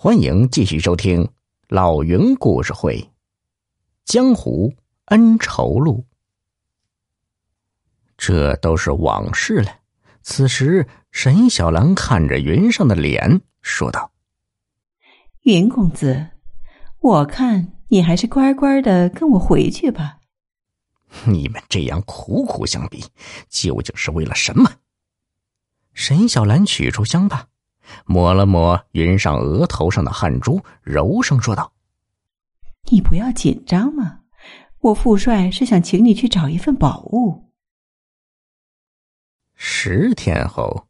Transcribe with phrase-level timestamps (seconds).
[0.00, 1.24] 欢迎继续收听
[1.66, 2.98] 《老云故事会》，
[4.04, 4.72] 《江湖
[5.06, 6.06] 恩仇录》。
[8.16, 9.80] 这都是往事了。
[10.22, 14.12] 此时，沈小兰看着云上的脸，说道
[15.42, 16.28] ：“云公子，
[17.00, 20.20] 我看你还是乖乖的跟我回去吧。
[21.24, 23.04] 你们这样苦苦相逼，
[23.48, 24.74] 究竟是为了什么？”
[25.92, 27.48] 沈小兰取出香帕。
[28.06, 31.72] 抹了抹云上额头上的汗珠，柔声说道
[32.90, 34.20] ：“你不要紧张嘛，
[34.80, 37.50] 我父帅是想请你去找一份宝物。”
[39.54, 40.86] 十天后，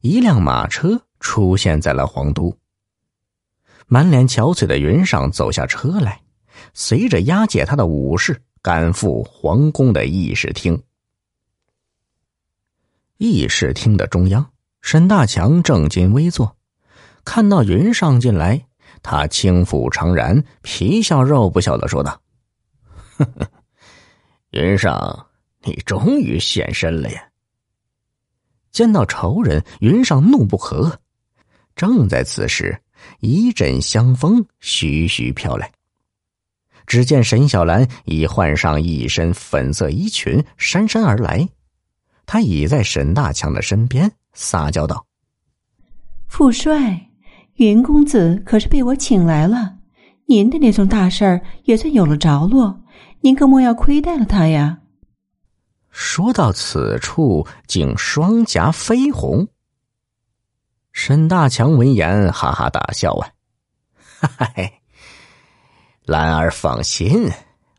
[0.00, 2.56] 一辆马车出现在了皇都。
[3.86, 6.22] 满脸憔悴的云上走下车来，
[6.72, 10.82] 随着押解他的武士赶赴皇宫的议事厅。
[13.18, 14.50] 议事厅的中央。
[14.86, 16.56] 沈大强正襟危坐，
[17.24, 18.64] 看到云上进来，
[19.02, 22.22] 他轻抚长髯，皮笑肉不笑的说道
[23.18, 23.50] ：“呵 呵
[24.50, 25.26] 云上，
[25.64, 27.20] 你终于现身了呀！”
[28.70, 30.94] 见到仇人，云上怒不可遏。
[31.74, 32.80] 正在此时，
[33.18, 35.72] 一阵香风徐徐飘来，
[36.86, 41.48] 只见沈小兰已换上一身粉色衣裙，姗姗而来。
[42.24, 44.12] 她倚在沈大强的身边。
[44.36, 45.06] 撒娇道
[46.28, 47.08] ：“父帅，
[47.54, 49.78] 云公子可是被我请来了，
[50.26, 52.82] 您的那桩大事儿也算有了着落，
[53.22, 54.80] 您可莫要亏待了他呀。”
[55.90, 59.48] 说到此处，竟双颊绯红。
[60.92, 63.28] 沈大强闻言哈哈大笑啊
[64.20, 64.52] ：“哈哈，
[66.04, 67.30] 兰儿放心，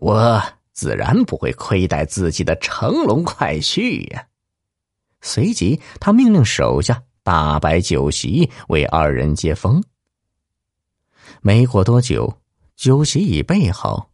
[0.00, 4.26] 我自然不会亏待自己的乘龙快婿呀。”
[5.20, 9.82] 随即，他命令手下大摆酒席，为二人接风。
[11.42, 12.38] 没过多久，
[12.76, 14.10] 酒席已备好，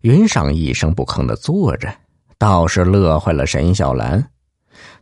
[0.00, 1.94] 云上一声不吭的坐着，
[2.38, 4.30] 倒是乐坏了沈小兰。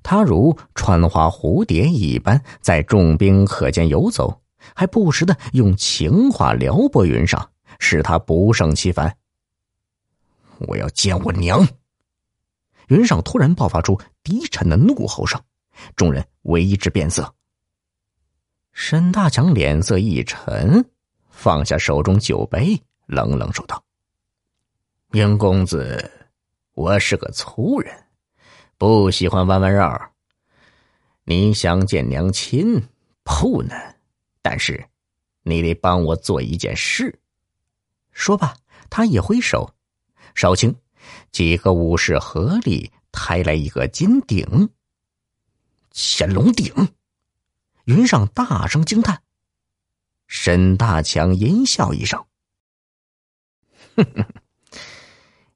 [0.02, 4.40] 他如穿花蝴蝶一般，在众宾客间游走，
[4.74, 9.16] 还不时的用情话撩拨云上，使他不胜其烦。
[10.58, 11.66] 我要见我娘。
[12.88, 15.40] 云上突然爆发出低沉的怒吼声，
[15.96, 17.34] 众人为之变色。
[18.72, 20.84] 沈大强脸色一沉，
[21.30, 23.82] 放下手中酒杯，冷冷说道
[25.12, 26.28] ：“云公子，
[26.74, 27.92] 我是个粗人，
[28.76, 30.12] 不喜欢弯弯绕。
[31.24, 32.80] 你想见娘亲，
[33.24, 33.96] 不难，
[34.42, 34.86] 但是
[35.42, 37.18] 你得帮我做一件事。”
[38.12, 38.54] 说罢，
[38.88, 39.74] 他一挥手，
[40.34, 40.74] 少卿。
[41.32, 44.70] 几个武士合力抬来一个金鼎。
[45.92, 46.72] 乾隆鼎，
[47.84, 49.22] 云上大声惊叹。
[50.26, 52.22] 沈大强阴笑一声
[53.96, 54.24] ：“哼哼，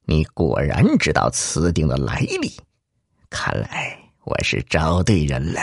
[0.03, 2.57] 你果然知道此鼎的来历，
[3.29, 5.59] 看来我是找对人了。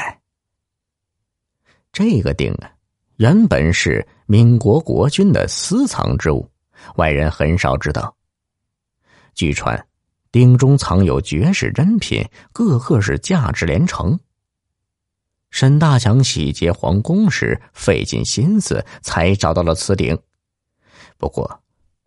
[1.91, 2.71] 这个鼎啊，
[3.17, 6.49] 原本是民国国君的私藏之物，
[6.97, 8.15] 外人很少知道。
[9.39, 9.87] 据传。”
[10.31, 14.21] 鼎中藏有绝世珍品，个个是价值连城。
[15.51, 20.19] 沈大强洗劫皇宫时费尽心思才找到了此鼎，
[21.17, 21.63] 不过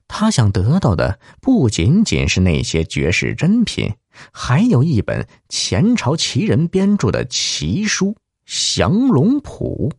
[0.08, 3.92] 他想得到的不仅仅是那些绝世珍品，
[4.31, 8.16] 还有一本前朝奇人编著的奇书
[8.75, 9.92] 《降龙谱》。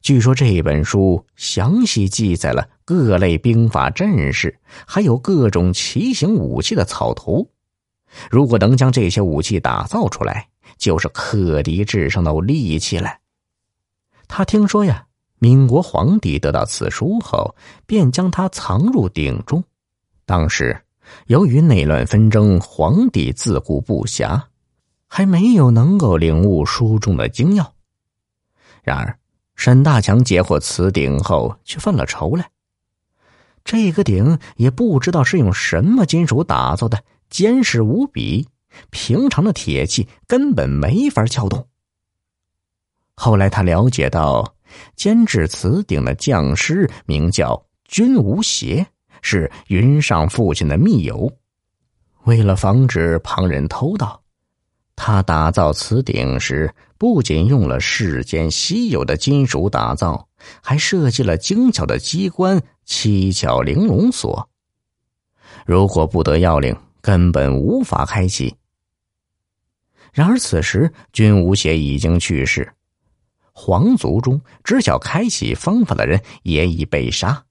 [0.00, 7.48] 据说这本书详细记载了各类兵法阵势，还有各种奇形武器的草图。
[8.30, 10.48] 如果能将这些武器打造出来，
[10.78, 13.10] 就是克敌制胜的利器了。
[14.28, 15.06] 他听说呀，
[15.38, 17.54] 民国皇帝得到此书后，
[17.86, 19.62] 便将它藏入鼎中。
[20.24, 20.80] 当时
[21.26, 24.42] 由于内乱纷争，皇帝自顾不暇，
[25.06, 27.74] 还没有能够领悟书中的精要。
[28.82, 29.18] 然而。
[29.54, 32.50] 沈大强截获此鼎后，却犯了愁来。
[33.64, 38.48] 这个鼎也不知道是用什么金属打造的，坚实无比，
[38.90, 41.66] 平常的铁器根本没法撬动。
[43.14, 44.54] 后来他了解到，
[44.96, 48.86] 监制此鼎的匠师名叫君无邪，
[49.20, 51.32] 是云上父亲的密友。
[52.24, 54.18] 为了防止旁人偷盗。
[54.94, 60.28] 他打造此鼎时，不仅用了世间稀有的金属打造，
[60.62, 64.48] 还设计了精巧的机关、七巧玲珑锁。
[65.66, 68.56] 如果不得要领，根本无法开启。
[70.12, 72.72] 然而此时，君无邪已经去世，
[73.52, 77.44] 皇族中知晓开启方法的人也已被杀。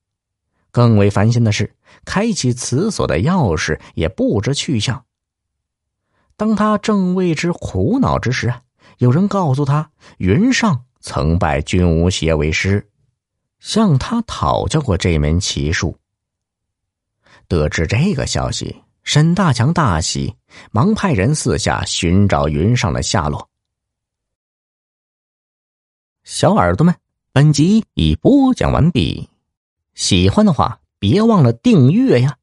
[0.72, 1.76] 更为烦心的是，
[2.06, 5.06] 开启此锁的钥匙也不知去向。
[6.38, 8.54] 当他正为之苦恼之时，
[8.98, 12.88] 有人告诉他，云上曾拜君无邪为师，
[13.62, 15.98] 向他讨教过这门奇术。
[17.48, 20.36] 得知这个消息，沈大强大喜，
[20.72, 23.48] 忙派人四下寻找云上的下落。
[26.24, 26.96] 小耳朵们，
[27.32, 29.30] 本集已播讲完毕。
[29.94, 32.38] 喜欢的话，别忘了订阅呀！